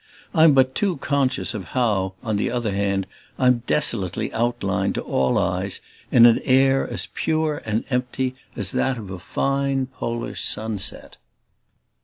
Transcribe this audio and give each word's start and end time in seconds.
I'm 0.33 0.55
but 0.55 0.73
too 0.73 0.97
conscious 0.97 1.53
of 1.53 1.63
how, 1.77 2.15
on 2.23 2.37
the 2.37 2.49
other 2.49 2.71
hand, 2.71 3.05
I'm 3.37 3.61
desolately 3.67 4.33
outlined 4.33 4.95
to 4.95 5.01
all 5.01 5.37
eyes, 5.37 5.79
in 6.11 6.25
an 6.25 6.39
air 6.43 6.87
as 6.89 7.09
pure 7.13 7.61
and 7.65 7.83
empty 7.91 8.33
as 8.55 8.71
that 8.71 8.97
of 8.97 9.11
a 9.11 9.19
fine 9.19 9.85
Polar 9.85 10.33
sunset. 10.33 11.17